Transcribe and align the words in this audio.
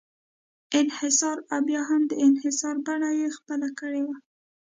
انحصار 0.79 1.37
او 1.53 1.59
بیا 1.67 1.81
هم 1.89 2.01
د 2.11 2.13
انحصار 2.27 2.75
بڼه 2.85 3.09
یې 3.19 3.27
خپله 3.37 3.67
کړې 3.79 4.01
وه. 4.07 4.17